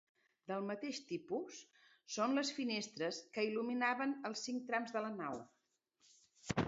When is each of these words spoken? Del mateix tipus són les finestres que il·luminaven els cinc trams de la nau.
Del 0.51 0.63
mateix 0.69 1.01
tipus 1.09 1.59
són 2.15 2.33
les 2.39 2.51
finestres 2.61 3.19
que 3.37 3.45
il·luminaven 3.51 4.17
els 4.31 4.45
cinc 4.49 4.65
trams 4.71 4.97
de 4.97 5.05
la 5.07 5.13
nau. 5.23 5.39